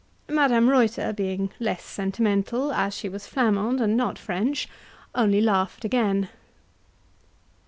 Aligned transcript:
Madame 0.31 0.67
Reuter, 0.67 1.13
being 1.13 1.51
less 1.59 1.83
sentimental, 1.83 2.73
as 2.73 2.95
she 2.95 3.07
was 3.07 3.27
Flamand 3.27 3.79
and 3.79 3.95
not 3.95 4.17
French, 4.17 4.67
only 5.13 5.41
laughed 5.41 5.85
again. 5.85 6.27